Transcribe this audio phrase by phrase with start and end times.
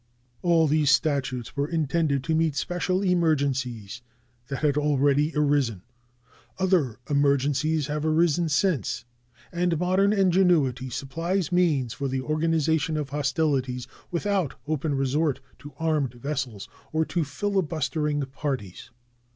[0.41, 4.01] All these statutes were intended to meet special emergencies
[4.47, 5.83] that had already arisen.
[6.57, 9.05] Other emergencies have arisen since,
[9.51, 16.15] and modern ingenuity supplies means for the organization of hostilities without open resort to armed
[16.15, 18.89] vessels or to filibustering parties.